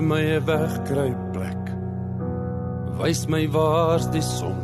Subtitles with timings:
[0.00, 1.64] vir my 'n wegkruipplek.
[2.98, 4.60] Wys my waar's die son.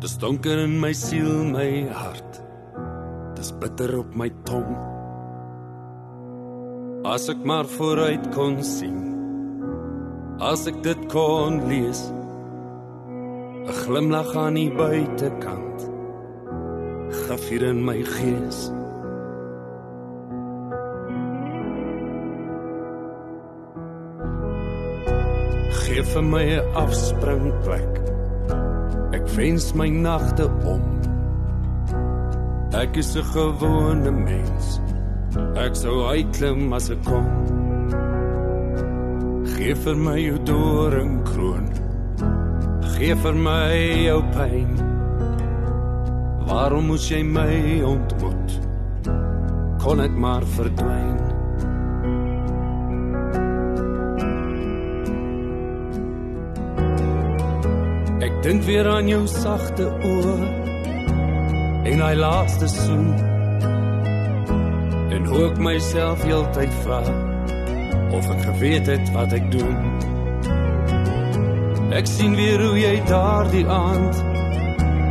[0.00, 2.40] Dis donker in my siel, my hart.
[3.36, 4.72] Dis bitter op my tong.
[7.04, 9.00] As ek maar vooruit kon sien.
[10.40, 12.02] As ek dit kon lees.
[13.68, 15.78] 'n Glimlag aan die buitekant.
[17.26, 18.77] Gevier in my gees.
[25.88, 27.92] Gee vir my 'n afspringplek.
[29.16, 30.44] Ek wens my nagte
[30.74, 30.82] om.
[32.76, 34.66] Ek is 'n gewone mens.
[35.56, 37.28] Ek sou uitklim as ek kon.
[39.54, 41.66] Gee vir my jou doringkroon.
[42.92, 43.72] Gee vir my
[44.08, 44.70] jou pyn.
[46.46, 48.60] Waarom moes jy my ontmoet?
[49.80, 51.27] Kon ek maar verdwyn?
[58.48, 60.34] Dink weer aan jou sagte oë
[61.90, 63.10] en hy laaste soen.
[65.12, 67.02] En hoe ek myself heeltyd vra
[68.16, 69.76] of ek geweet het wat ek doen.
[71.98, 74.24] Ek sien weer hoe jy daardie aand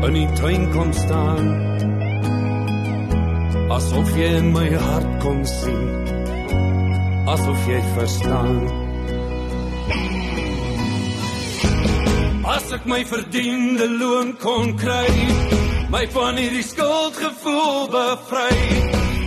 [0.07, 1.53] in die tuin kom staan.
[3.77, 5.85] Asof jy in my hart kon sien.
[7.37, 8.86] Asof jy verstaan.
[12.47, 15.11] As ek my verdiende loon kon kry,
[15.91, 18.55] my van hierdie skuldgevoel bevry,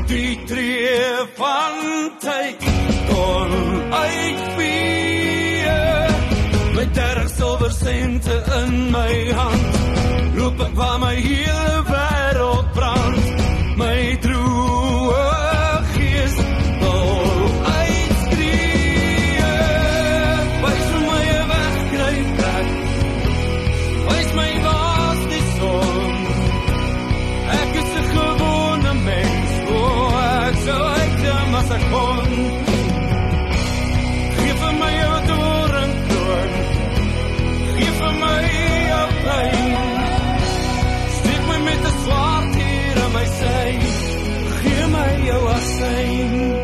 [0.08, 1.76] die tree van
[2.24, 2.64] tyd
[3.10, 3.52] kon
[3.92, 5.76] uitvee.
[6.78, 9.80] Met derg silwer sente in my hand,
[10.40, 13.09] loop ek waar my hele wêreld brand,
[45.80, 46.56] asyn.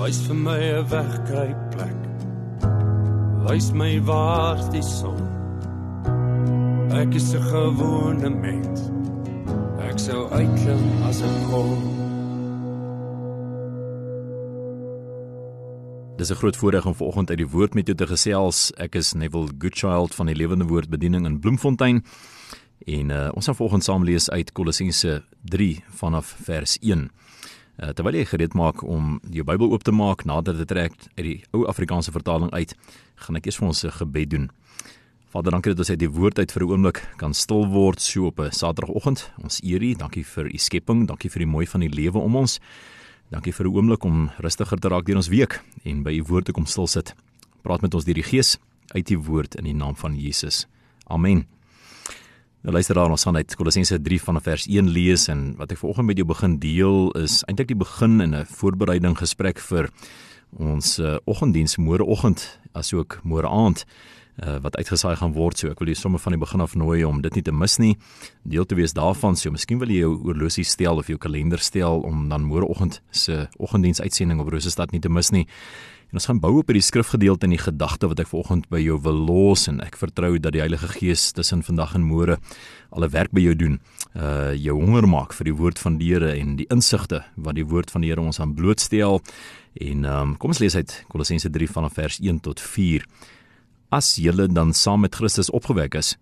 [0.00, 2.00] Wys vir my 'n wegkruipplek.
[3.46, 5.22] Wys my waar's die son.
[7.00, 8.80] Ek is 'n gewone mens.
[9.88, 12.09] Ek sou uitklim as ek kon.
[16.20, 18.72] Dis 'n groot voorreg om vanoggend uit die woord met jou te gesels.
[18.76, 22.04] Ek is Neville Goodchild van die Lewende Woord Bediening in Bloemfontein.
[22.86, 27.10] En uh, ons gaan vanoggend saam lees uit Kolossense 3 vanaf vers 1.
[27.78, 31.24] Uh, terwyl jy gereed maak om jou Bybel oop te maak, nader te trek uit
[31.24, 32.76] die ou Afrikaanse vertaling uit,
[33.14, 34.50] gaan ek eers vir ons 'n gebed doen.
[35.30, 38.26] Vader, dankie dat ons uit die woord uit vir 'n oomblik kan stil word so
[38.26, 39.30] op 'n Saterdagoggend.
[39.42, 42.36] Ons eer U, dankie vir U skepping, dankie vir die mooi van die lewe om
[42.36, 42.60] ons.
[43.30, 46.44] Dankie vir 'n oomblik om rustiger te raak deur ons week en by U woord
[46.44, 47.14] te kom stil sit.
[47.62, 50.66] Praat met ons deur die Gees uit U woord in die naam van Jesus.
[51.06, 51.46] Amen.
[52.62, 55.78] Nou luister daar ons gaan uit Kolossense 3 vanaf vers 1 lees en wat ek
[55.78, 59.90] vanoggend met jou begin deel is eintlik die begin in 'n voorbereiding gesprek vir
[60.58, 63.84] ons uh, oggenddiens môreoggend asook môre aand
[64.42, 65.58] uh, wat uitgesaai gaan word.
[65.58, 67.78] So ek wil julle sommer van die begin af nooi om dit nie te mis
[67.82, 67.94] nie.
[68.48, 69.36] Deel te wees daarvan.
[69.36, 73.46] So miskien wil jy jou oorlosie stel of jou kalender stel om dan môreoggend se
[73.58, 75.46] oggenddiens uitsending op Rosestad nie te mis nie.
[76.10, 78.96] En ons gaan bou op hierdie skrifgedeelte en die gedagte wat ek vanoggend by jou
[79.04, 82.40] wil los en ek vertrou dat die Heilige Gees tussen vandag en môre
[82.90, 83.76] alle werk by jou doen.
[84.18, 87.66] Uh jou honger maak vir die woord van die Here en die insigte wat die
[87.66, 89.20] woord van die Here ons aan blootstel.
[89.78, 93.06] En um kom ons lees uit Kolossense 3 vanaf vers 1 tot 4.
[93.90, 96.12] As julle dan saam met Christus opgewek is,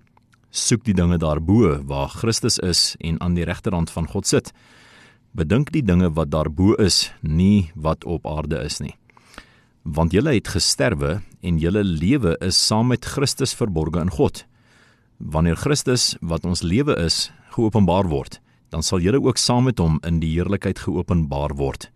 [0.49, 4.55] soek die dinge daarbo waar Christus is en aan die regterhand van God sit.
[5.37, 8.95] Bedink die dinge wat daarbo is, nie wat op aarde is nie.
[9.85, 14.47] Want julle het gesterwe en julle lewe is saam met Christus verborge in God.
[15.21, 18.41] Wanneer Christus wat ons lewe is, geopenbaar word,
[18.73, 21.91] dan sal julle ook saam met hom in die heerlikheid geopenbaar word.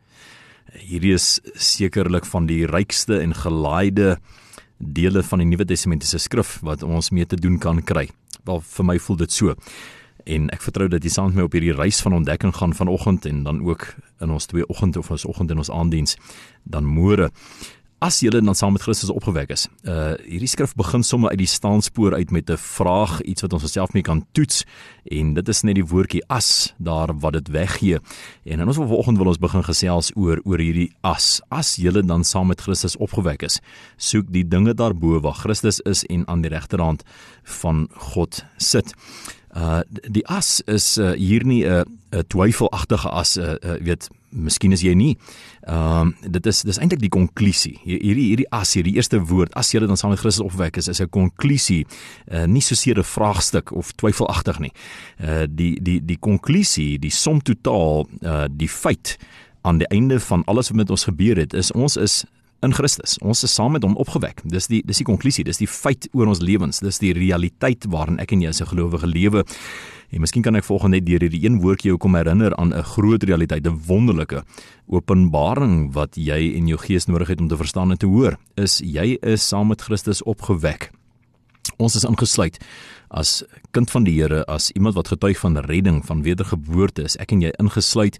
[0.77, 4.19] Hierdie is sekerlik van die rykste en gelaaide
[4.83, 8.09] dele van die Nuwe Testamentiese skrif wat ons mee te doen kan kry.
[8.45, 9.55] Wel vir my voel dit so.
[10.27, 13.27] En ek vertrou dat jy saam met my op hierdie reis van ontdekking gaan vanoggend
[13.27, 13.89] en dan ook
[14.23, 16.17] in ons twee oggend of ons oggend in ons aanddiens
[16.63, 17.31] dan môre
[18.03, 19.69] as jy dan saam met Christus opgewek is.
[19.87, 23.63] Uh hierdie skrif begin sommer uit die staanspoor uit met 'n vraag, iets wat ons
[23.65, 24.65] osself mee kan toets
[25.05, 27.99] en dit is net die woordjie as daar wat dit weggee.
[28.45, 31.41] En in ons vanoggend wil ons begin gesels oor oor hierdie as.
[31.49, 33.61] As jy dan saam met Christus opgewek is,
[33.97, 37.03] soek die dinge daarbo waar Christus is en aan die regterhand
[37.43, 38.95] van God sit.
[39.57, 44.09] Uh die as is uh, hier nie 'n uh, 'n twyfelagtige as uh, uh, weet
[44.33, 45.13] miskien is jy nie.
[45.69, 47.77] Ehm um, dit is dis eintlik die konklusie.
[47.85, 51.01] Hierdie hierdie as hierdie eerste woord as jy dan saam met Christus opwek is is
[51.01, 51.87] 'n konklusie,
[52.33, 54.73] uh, nie so seer 'n vraagstuk of twyfelagtig nie.
[55.21, 59.19] Uh die die die konklusie, die som totaal, uh die feit
[59.63, 62.25] aan die einde van alles wat met ons gebeur het, is ons is
[62.63, 63.17] in Christus.
[63.23, 64.43] Ons is saam met hom opgewek.
[64.49, 68.21] Dis die dis die konklusie, dis die feit oor ons lewens, dis die realiteit waarin
[68.23, 69.45] ek en jy as 'n gelowige lewe.
[70.13, 72.83] En miskien kan ek volgens net deur hierdie een woordjie jou kom herinner aan 'n
[72.83, 74.45] groot realiteit, 'n wonderlike
[74.89, 78.37] openbaring wat jy en jou gees nodig het om te verstaan en te hoor.
[78.57, 80.91] Is jy is saam met Christus opgewek.
[81.79, 82.59] Ons is ingesluit
[83.11, 87.17] as kind van die Here, as iemand wat getuig van redding, van wedergeboorte is.
[87.17, 88.19] Ek en jy ingesluit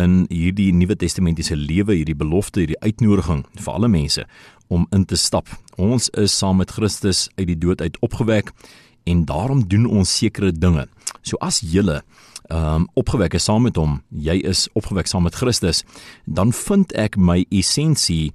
[0.00, 4.26] in hierdie Nuwe Testamentiese lewe, hierdie belofte, hierdie uitnodiging vir alle mense
[4.72, 5.50] om in te stap.
[5.76, 8.52] Ons is saam met Christus uit die dood uit opgewek
[9.04, 10.88] en daarom doen ons sekere dinge.
[11.22, 12.02] So as julle
[12.52, 15.80] ehm um, opgewek is saam met hom, jy is opgewek saam met Christus,
[16.24, 18.34] dan vind ek my essensie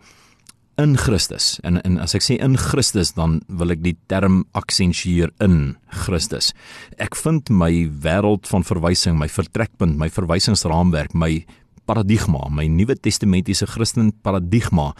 [0.80, 1.58] in Christus.
[1.68, 6.54] En en as ek sê in Christus, dan wil ek die term aksentueer in Christus.
[7.04, 7.72] Ek vind my
[8.04, 11.44] wêreld van verwysing, my vertrekpunt, my verwysingsraamwerk, my
[11.90, 14.94] paradigma, my Nuwe Testamentiese Christen paradigma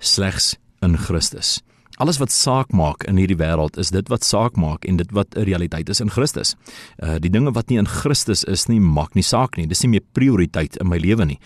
[0.00, 1.60] slegs in Christus.
[1.96, 5.34] Alles wat saak maak in hierdie wêreld is dit wat saak maak en dit wat
[5.36, 6.56] 'n realiteit is in Christus.
[7.02, 9.66] Uh die dinge wat nie in Christus is nie, maak nie saak nie.
[9.66, 11.38] Dis nie meer prioriteit in my lewe nie.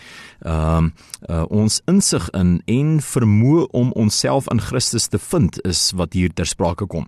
[0.43, 0.91] Ehm
[1.29, 6.13] uh, uh ons insig in en vermoë om onsself in Christus te vind is wat
[6.13, 7.07] hier ter sprake kom.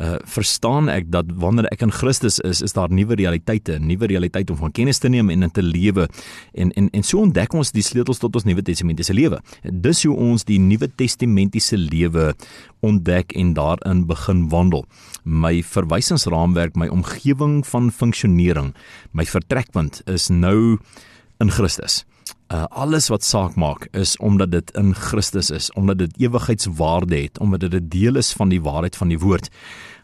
[0.00, 4.50] Uh verstaan ek dat wanneer ek in Christus is, is daar nuwe realiteite, nuwe realiteit
[4.50, 6.08] om van kennis te neem en in te lewe.
[6.52, 9.40] En en en so ontdek ons die sleutels tot ons Nuwe Testamentiese lewe.
[9.62, 12.34] Dis hoe ons die Nuwe Testamentiese lewe
[12.82, 14.84] ontdek en daarin begin wandel.
[15.24, 18.72] My verwysingsraamwerk, my omgewing van funksionering,
[19.12, 20.78] my vertrekpunt is nou
[21.38, 22.02] in Christus.
[22.52, 27.38] Uh, alles wat saak maak is omdat dit in Christus is, omdat dit ewigheidswaarde het,
[27.40, 29.48] omdat dit 'n deel is van die waarheid van die woord.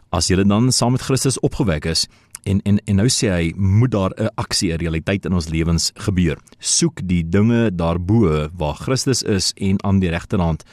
[0.09, 2.07] As jy dan saam met Christus opgewek is
[2.43, 5.91] en en en nou sê hy moet daar 'n aksie, 'n realiteit in ons lewens
[5.95, 6.37] gebeur.
[6.59, 10.63] Soek die dinge daarbo waar Christus is en aan die regterhand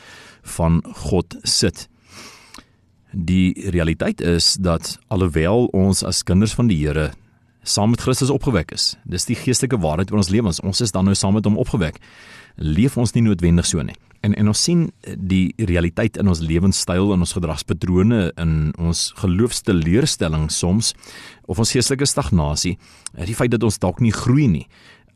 [0.43, 1.89] van God sit.
[3.17, 7.15] Die realiteit is dat alhoewel ons as kinders van die Here
[7.65, 10.61] saam met Christus opgewek is, dis die geestelike waarheid oor ons lewens.
[10.61, 11.97] Ons is dan nou saam met hom opgewek.
[12.61, 13.97] Leef ons nie noodwendig so nie.
[14.21, 14.85] En en ons sien
[15.17, 20.93] die realiteit in ons lewenstyl en ons gedragspatrone in ons geloofsteleurstelling soms
[21.49, 22.77] of ons geestelike stagnasie,
[23.17, 24.67] die feit dat ons dalk nie groei nie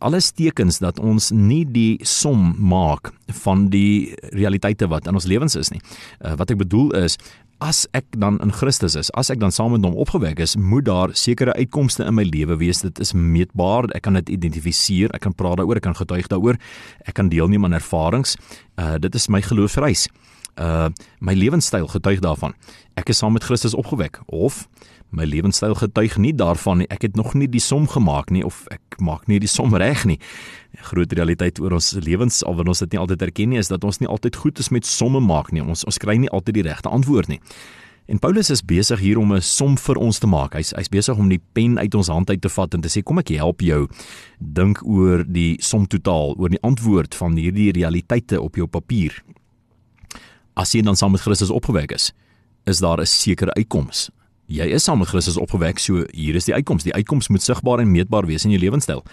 [0.00, 5.56] alles tekens dat ons nie die som maak van die realiteite wat in ons lewens
[5.60, 5.82] is nie.
[6.24, 7.18] Uh, wat ek bedoel is
[7.60, 10.86] as ek dan in Christus is, as ek dan saam met hom opgewek is, moet
[10.88, 12.80] daar sekere uitkomste in my lewe wees.
[12.84, 13.90] Dit is meetbaar.
[13.96, 16.56] Ek kan dit identifiseer, ek kan praat daaroor, ek kan getuig daaroor,
[17.04, 18.36] ek kan deelneem aan ervarings.
[18.80, 20.08] Uh dit is my geloofsreis.
[20.56, 20.88] Uh
[21.18, 22.54] my lewenstyl getuig daarvan.
[22.94, 24.68] Ek is saam met Christus opgewek of
[25.10, 26.88] my lewenstyl getuig nie daarvan nie.
[26.90, 30.04] Ek het nog nie die som gemaak nie of ek maak nie die som reg
[30.06, 30.18] nie.
[30.70, 33.84] Die groot realiteit oor ons lewens, alwen ons dit nie altyd erken nie, is dat
[33.84, 35.62] ons nie altyd goed is met somme maak nie.
[35.62, 37.40] Ons ons kry nie altyd die regte antwoord nie.
[38.10, 40.54] En Paulus is besig hier om 'n som vir ons te maak.
[40.54, 43.02] Hy's hy's besig om die pen uit ons hand uit te vat en te sê
[43.02, 43.88] kom ek help jou
[44.40, 49.22] dink oor die som totaal, oor die antwoord van hierdie realiteite op jou papier.
[50.60, 52.10] As jy dan saam met Christus opgewek is,
[52.68, 54.10] is daar 'n sekere uitkoms.
[54.46, 56.82] Jy is saam met Christus opgewek, so hier is die uitkoms.
[56.82, 59.04] Die uitkoms moet sigbaar en meetbaar wees in jou lewenstyl.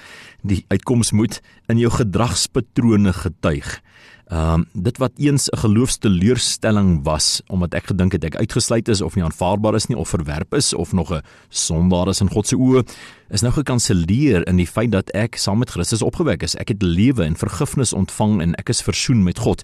[0.42, 3.82] Die uitkoms moet in jou gedragspatrone getuig.
[4.28, 9.02] Ehm um, dit wat eens 'n geloofsteleurstelling was omdat ek gedink het ek uitgesluit is
[9.02, 12.48] of nie aanvaarbaar is nie of verwerp is of nog 'n sondaar is in God
[12.48, 12.84] se oë,
[13.30, 16.56] is nou gekanselleer in die feit dat ek saam met Christus opgewek is.
[16.56, 19.64] Ek het lewe en vergifnis ontvang en ek is versoen met God.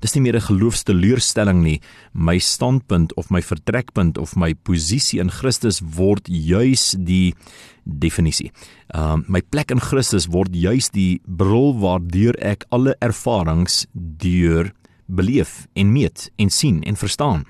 [0.00, 1.80] Dis nie meer 'n geloofsteleurstelling nie.
[2.12, 7.34] My standpunt of my vertrekpunt of my posisie in Christus word juis die
[7.84, 8.50] definisie.
[8.94, 14.72] Ehm um, my plek in Christus word juis die bril waardeur ek alle ervarings deur
[15.06, 17.44] beleef en meet en sien en verstaan.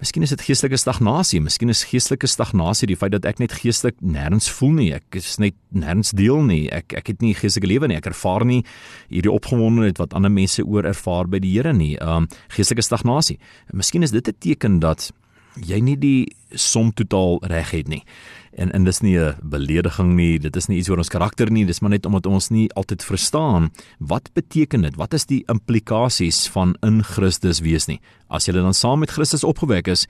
[0.00, 3.98] Miskien is dit geestelike stagnasie, miskien is geestelike stagnasie die feit dat ek net geestelik
[4.00, 4.86] nêrens voel nie.
[4.96, 6.62] Ek is net nêrens deel nie.
[6.72, 7.98] Ek ek het nie geestelike lewe nie.
[8.00, 8.62] Ek ervaar nie
[9.10, 11.98] hierdie opgewondenheid wat ander mense oor ervaar by die Here nie.
[11.98, 13.36] Ehm um, geestelike stagnasie.
[13.76, 15.12] Miskien is dit 'n teken dat
[15.66, 18.02] jy nie die som totaal reg het nie.
[18.58, 21.64] En en dis nie 'n belediging nie, dit is nie iets oor ons karakter nie,
[21.64, 24.96] dis maar net omdat ons nie altyd verstaan wat beteken dit?
[24.96, 28.00] Wat is die implikasies van in Christus wees nie?
[28.28, 30.06] As jy dan saam met Christus opgewek is,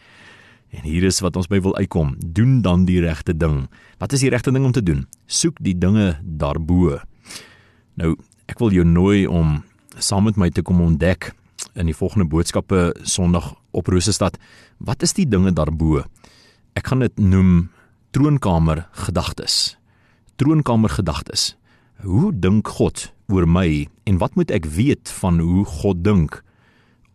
[0.71, 3.69] en hier is wat ons by wil uitkom, doen dan die regte ding.
[3.99, 5.07] Wat is die regte ding om te doen?
[5.27, 7.01] Soek die dinge daarbo.
[7.95, 8.17] Nou,
[8.47, 9.63] ek wil jou nooi om
[9.99, 11.35] saam met my te kom ontdek
[11.75, 14.39] in die volgende boodskappe Sondag op Rosestad.
[14.79, 16.05] Wat is die dinge daarbo?
[16.75, 17.71] Ek gaan dit noem
[18.15, 19.77] troonkamer gedagtes.
[20.37, 21.55] Troonkamer gedagtes.
[22.03, 26.41] Hoe dink God oor my en wat moet ek weet van hoe God dink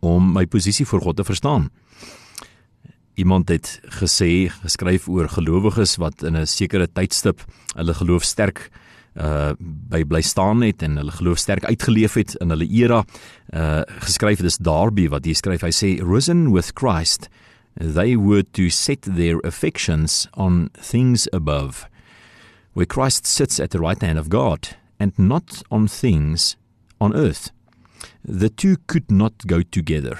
[0.00, 1.70] om my posisie voor God te verstaan?
[3.16, 7.40] Iemand het gesê, geskryf oor gelowiges wat in 'n sekere tydstip
[7.74, 8.70] hulle geloof sterk
[9.16, 13.02] uh by bly staan het en hulle geloof sterk uitgeleef het in hulle era
[13.54, 15.64] uh geskryf dis Darby wat hier skryf.
[15.64, 17.30] Hy sê risen with Christ
[17.76, 21.88] they were to set their affections on things above
[22.72, 26.56] where Christ sits at the right hand of God and not on things
[27.00, 27.50] on earth.
[28.24, 30.18] The two could not go together.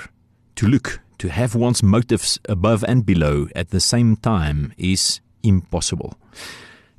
[0.56, 6.16] To look to have one's motives above and below at the same time is impossible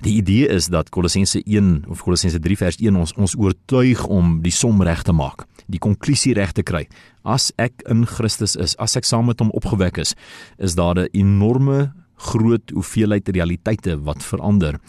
[0.06, 4.42] Die idee is dat Kolossense 1 of Kolossense 3 vers 1 ons ons oortuig om
[4.44, 6.84] die som reg te maak, die konklusie reg te kry.
[7.26, 10.14] As ek in Christus is, as ek saam met hom opgewek is,
[10.58, 14.80] is daar 'n enorme groot hoeveelheid realiteite wat verander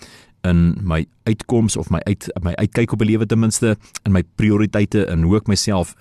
[0.44, 4.22] in my uitkoms of my uit my uitkyk op 'n lewe ten minste in my
[4.36, 5.94] prioriteite en hoe ek myself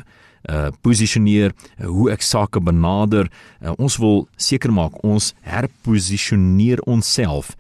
[0.50, 3.28] uh posisioneer hoe ek sake benader
[3.62, 7.56] uh, ons wil seker maak ons herposisioneer onsself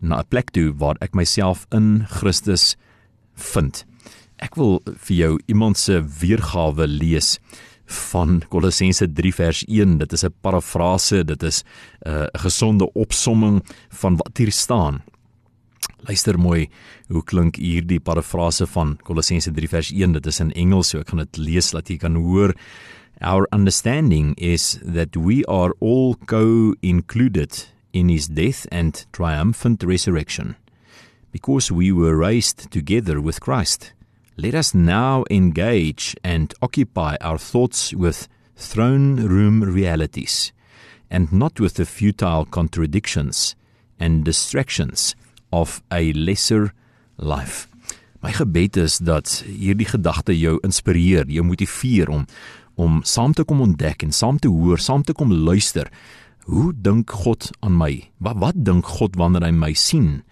[0.00, 2.76] na 'n plek toe waar ek myself in Christus
[3.34, 3.84] vind.
[4.38, 7.38] Ek wil vir jou iemand se weergawe lees
[7.88, 9.98] van Kolossense 3 vers 1.
[9.98, 11.64] Dit is 'n parafrase, dit is
[12.04, 15.02] 'n uh, gesonde opsomming van wat hier staan.
[16.06, 16.68] Luister mooi
[17.08, 20.12] hoe klink hierdie parafrase van Kolossense 3 vers 1.
[20.12, 22.54] Dit is in Engels, so ek gaan dit lees dat jy kan hoor.
[23.20, 27.66] Our understanding is that we are all co-included
[27.98, 30.56] in his death and triumphant resurrection.
[31.32, 33.92] Because we were raised together with Christ,
[34.36, 40.52] let us now engage and occupy our thoughts with throne room realities,
[41.10, 43.56] and not with the futile contradictions
[43.98, 45.16] and distractions
[45.52, 46.72] of a lesser
[47.16, 47.68] life.
[48.22, 52.26] My gebed is dat hierdie gedagte jou inspireer, jou motiveer om
[52.78, 55.88] om saam te kom ontdek en saam te hoor, saam te kom luister
[56.48, 57.90] Hoe dink God aan my?
[58.24, 60.22] Wat wat dink God wanneer hy my sien?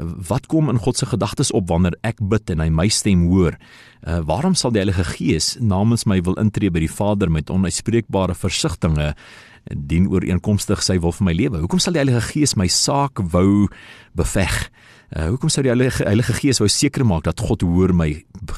[0.00, 3.58] Wat kom in God se gedagtes op wanneer ek bid en hy my stem hoor?
[4.00, 8.38] Uh, waarom sal die Heilige Gees namens my wil intree by die Vader met onuitspreekbare
[8.38, 9.20] versigtings
[9.66, 11.60] dien ooreenkomstig sy wil vir my lewe?
[11.60, 13.68] Hoekom sal die Heilige Gees my saak wou
[14.16, 14.70] beveg?
[15.14, 18.08] Uh, hoekom sou die Heilige, Heilige Gees wou seker maak dat God hoor my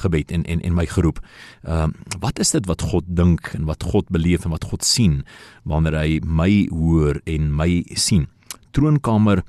[0.01, 1.19] gebed en en en my geroep?
[1.61, 4.83] Ehm uh, wat is dit wat God dink en wat God beleef en wat God
[4.83, 5.21] sien
[5.63, 8.25] wanneer hy my hoor en my sien?
[8.73, 9.43] Troonkamer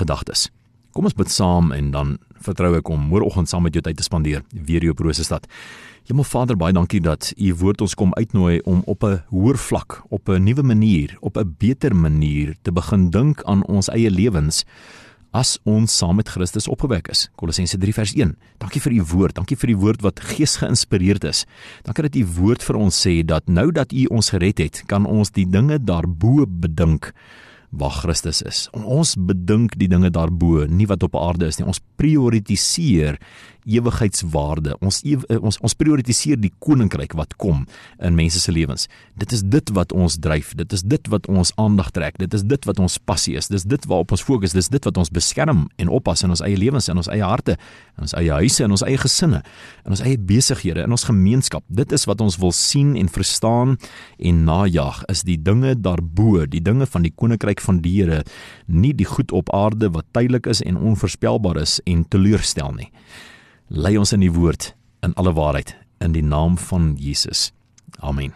[0.00, 0.48] gedagtes.
[0.96, 4.06] Kom ons bid saam en dan vertrou ek om môreoggend saam met jou tyd te
[4.06, 5.44] spandeer weer hier op Rosestad.
[6.08, 10.02] Hemel Vader, baie dankie dat U woord ons kom uitnooi om op 'n hoër vlak,
[10.08, 14.64] op 'n nuwe manier, op 'n beter manier te begin dink aan ons eie lewens
[15.36, 17.26] as ons saam met Christus opgewek is.
[17.36, 18.36] Kolossense 3 vers 1.
[18.62, 19.36] Dankie vir u woord.
[19.36, 21.44] Dankie vir die woord wat gees geïnspireerd is.
[21.86, 25.06] Dankie dat u woord vir ons sê dat nou dat u ons gered het, kan
[25.06, 27.12] ons die dinge daarbo bedink
[27.70, 28.66] waar Christus is.
[28.72, 31.66] Ons bedink die dinge daarbo, nie wat op aarde is nie.
[31.68, 33.18] Ons prioritiseer
[33.68, 34.76] ewigheidswaarde.
[34.84, 37.66] Ons ew, eh, ons ons prioritiseer die koninkryk wat kom
[38.00, 38.88] in mense se lewens.
[39.18, 40.54] Dit is dit wat ons dryf.
[40.58, 42.18] Dit is dit wat ons aandag trek.
[42.18, 43.48] Dit is dit wat ons passie is.
[43.48, 44.52] Dis dit waarop ons fokus.
[44.52, 47.56] Dis dit wat ons beskerm en oppas in ons eie lewens, in ons eie harte,
[47.96, 49.42] in ons eie huise, in ons eie gesinne,
[49.84, 51.64] in ons eie besighede, in ons gemeenskap.
[51.68, 53.76] Dit is wat ons wil sien en verstaan
[54.18, 58.22] en najag is die dinge daarbo, die dinge van die koninkryk van die Here,
[58.66, 62.92] nie die goed op aarde wat tydelik is en onvoorspelbaar is en teleurstel nie.
[63.68, 64.70] Lei ons in die woord
[65.04, 67.52] in alle waarheid in die naam van Jesus.
[68.00, 68.32] Amen.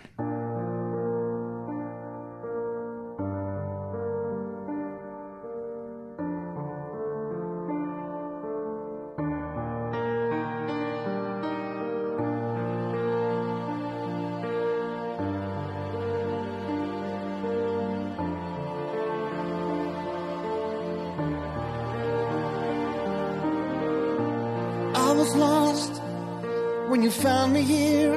[27.03, 28.15] When you found me here.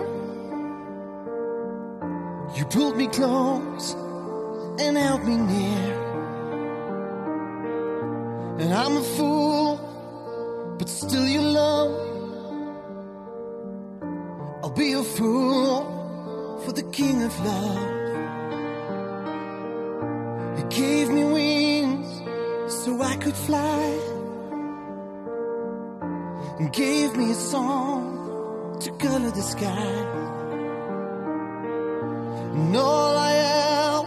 [2.55, 3.93] You pulled me close
[4.79, 5.93] and held me near.
[8.59, 11.93] And I'm a fool, but still you love.
[14.61, 17.79] I'll be a fool for the King of Love.
[20.57, 22.09] He gave me wings
[22.83, 23.85] so I could fly
[26.59, 28.14] and gave me a song
[28.81, 29.87] to color the sky.
[32.53, 34.05] And all I am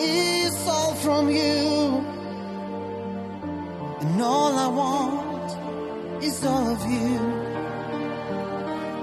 [0.00, 2.04] is all from you,
[4.00, 7.18] and all I want is all of you.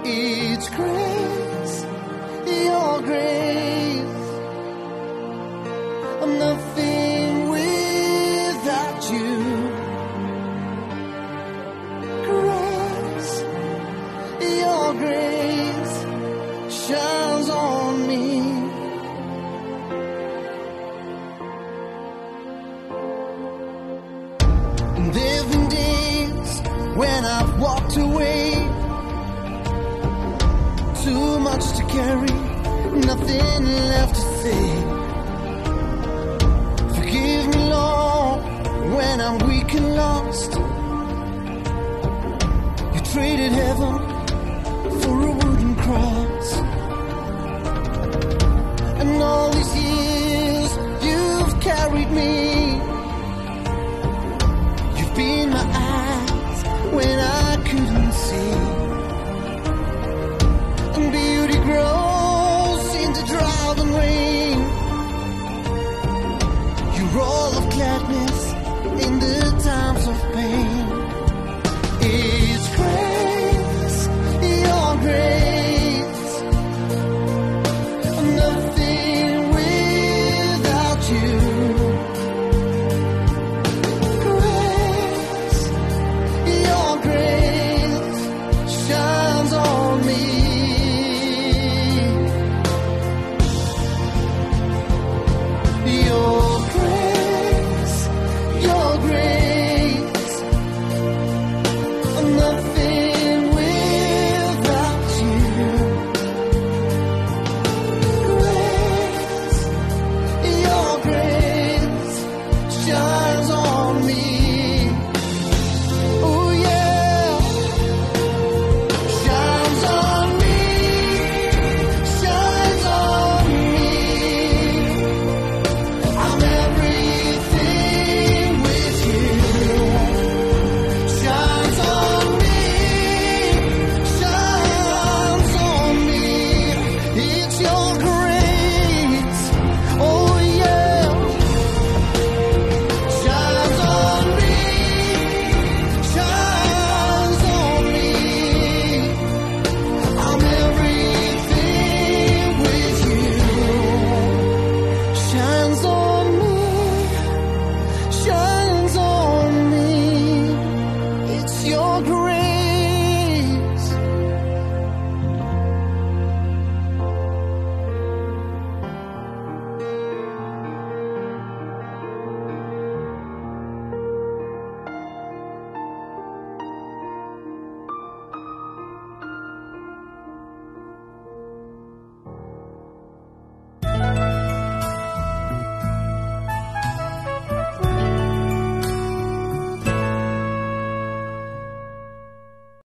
[0.04, 1.13] It's grace,